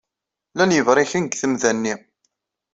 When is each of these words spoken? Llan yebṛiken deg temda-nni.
Llan 0.51 0.75
yebṛiken 0.75 1.23
deg 1.25 1.33
temda-nni. 1.41 1.93